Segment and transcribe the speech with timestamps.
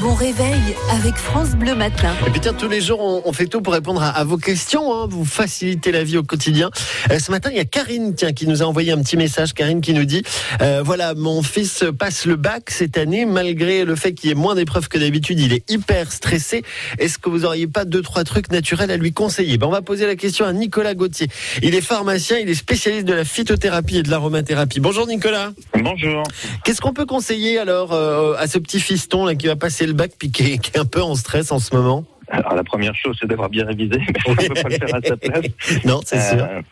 [0.00, 2.12] bon réveil avec France Bleu Matin.
[2.26, 4.36] Et puis tiens, tous les jours, on, on fait tout pour répondre à, à vos
[4.36, 6.70] questions, hein, vous faciliter la vie au quotidien.
[7.10, 9.54] Euh, ce matin, il y a Karine tiens, qui nous a envoyé un petit message.
[9.54, 10.22] Karine qui nous dit,
[10.60, 14.36] euh, voilà, mon fils passe le bac cette année, malgré le fait qu'il y ait
[14.36, 16.62] moins d'épreuves que d'habitude, il est hyper stressé.
[16.98, 19.58] Est-ce que vous auriez pas deux, trois trucs naturels à lui conseiller?
[19.58, 21.28] Ben, On va poser la question à Nicolas Gauthier.
[21.62, 24.80] Il est pharmacien, il est spécialiste de la phytothérapie et de l'aromathérapie.
[24.80, 25.50] Bonjour Nicolas.
[25.74, 26.22] Bonjour.
[26.64, 29.92] Qu'est-ce qu'on peut conseiller alors euh, à ce petit fiston là, qui va passer le
[29.98, 33.16] bac puis qui est, un peu en stress en ce moment Alors la première chose,
[33.20, 35.44] c'est d'avoir bien révisé, mais on ne peut pas le faire à sa place.
[35.84, 36.42] Non, c'est sûr.
[36.44, 36.62] Euh,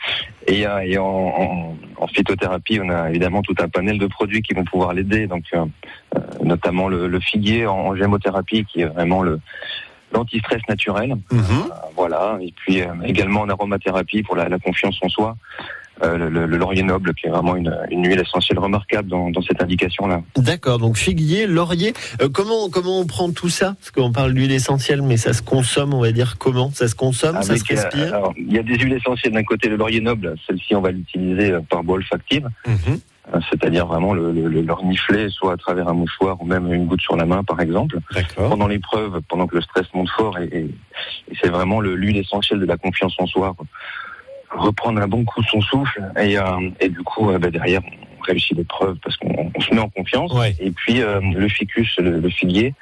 [0.46, 4.42] et euh, et en, en- en phytothérapie, on a évidemment tout un panel de produits
[4.42, 5.64] qui vont pouvoir l'aider, donc euh,
[6.42, 9.40] notamment le, le figuier en, en gémothérapie, qui est vraiment le
[10.12, 11.16] l'antistress naturel.
[11.32, 11.40] Mhm.
[11.40, 12.38] Euh, voilà.
[12.40, 15.36] Et puis également en aromathérapie pour la, la confiance en soi.
[16.02, 19.30] Euh, le, le- le laurier noble, qui est vraiment une, une huile essentielle remarquable dans,
[19.30, 20.20] dans cette indication-là.
[20.36, 21.94] D'accord, donc figuier, laurier.
[22.20, 23.76] Euh, comment comment on prend tout ça?
[23.78, 26.70] Parce qu'on parle d'huile essentielle, mais ça se consomme, on va dire comment?
[26.74, 28.14] Ça se consomme, ça se euh, respire?
[28.14, 30.90] alors, il y a des huiles essentielles d'un côté, le laurier noble, celle-ci on va
[30.90, 33.00] l'utiliser par bois olfactive, Mhm.
[33.50, 36.84] c'est-à-dire vraiment le, le, le- le renifler, soit à travers un mouchoir ou même une
[36.84, 38.00] goutte sur la main par exemple.
[38.36, 40.70] Pendant l'épreuve, pendant que le stress monte fort, et, et-
[41.30, 43.56] et c'est vraiment le- l'huile essentielle de la confiance en soi.
[44.56, 48.22] Reprendre un bon coup son souffle et, euh, et du coup euh, bah, derrière on
[48.22, 50.32] réussit l'épreuve parce qu'on on se met en confiance.
[50.32, 50.54] Ouais.
[50.58, 52.74] Et puis euh, le ficus, le, le figuier,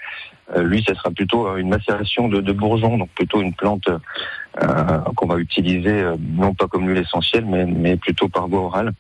[0.55, 4.99] euh, lui, ça sera plutôt une macération de, de bourgeons, donc plutôt une plante euh,
[5.17, 8.93] qu'on va utiliser euh, non pas comme l'huile essentielle, mais, mais plutôt par voie orale.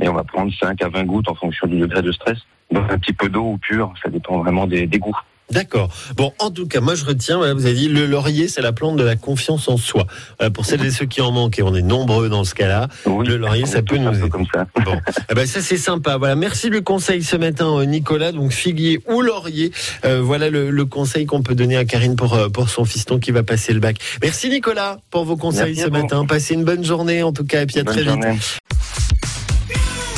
[0.00, 2.38] Et on va prendre 5 à 20 gouttes en fonction du degré de stress.
[2.70, 5.18] Donc un petit peu d'eau ou pure, ça dépend vraiment des, des goûts.
[5.50, 5.90] D'accord.
[6.16, 8.72] Bon, en tout cas, moi je retiens, voilà, vous avez dit, le laurier, c'est la
[8.72, 10.06] plante de la confiance en soi.
[10.38, 12.88] Voilà, pour celles et ceux qui en manquent, et on est nombreux dans ce cas-là.
[13.06, 14.28] Oui, Le laurier, ça peut nous aider.
[14.28, 14.66] comme ça.
[14.84, 14.96] Bon,
[15.30, 16.16] eh ben ça c'est sympa.
[16.16, 18.32] Voilà, merci du conseil ce matin, euh, Nicolas.
[18.32, 19.72] Donc figuier ou laurier,
[20.04, 23.18] Euh, voilà le, le conseil qu'on peut donner à Karine pour euh, pour son fiston
[23.18, 23.96] qui va passer le bac.
[24.22, 26.24] Merci Nicolas pour vos conseils Merci ce matin.
[26.26, 28.59] Passez une bonne journée en tout cas et puis à Bonne très vite.